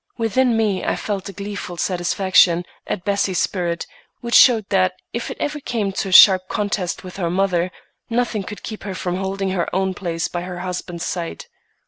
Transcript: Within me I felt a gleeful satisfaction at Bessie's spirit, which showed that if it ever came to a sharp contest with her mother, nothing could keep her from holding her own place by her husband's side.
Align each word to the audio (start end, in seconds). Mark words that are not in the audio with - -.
Within 0.17 0.57
me 0.57 0.83
I 0.83 0.95
felt 0.95 1.29
a 1.29 1.31
gleeful 1.31 1.77
satisfaction 1.77 2.65
at 2.87 3.05
Bessie's 3.05 3.37
spirit, 3.37 3.85
which 4.19 4.33
showed 4.33 4.67
that 4.69 4.93
if 5.13 5.29
it 5.29 5.37
ever 5.39 5.59
came 5.59 5.91
to 5.91 6.09
a 6.09 6.11
sharp 6.11 6.47
contest 6.47 7.03
with 7.03 7.17
her 7.17 7.29
mother, 7.29 7.69
nothing 8.09 8.41
could 8.41 8.63
keep 8.63 8.81
her 8.81 8.95
from 8.95 9.17
holding 9.17 9.51
her 9.51 9.67
own 9.75 9.93
place 9.93 10.27
by 10.27 10.41
her 10.41 10.61
husband's 10.61 11.05
side. 11.05 11.45